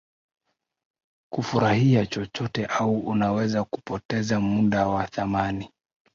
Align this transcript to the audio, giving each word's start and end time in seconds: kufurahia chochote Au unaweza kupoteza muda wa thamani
kufurahia 1.33 2.05
chochote 2.05 2.65
Au 2.65 2.99
unaweza 2.99 3.63
kupoteza 3.63 4.39
muda 4.39 4.87
wa 4.87 5.07
thamani 5.07 5.71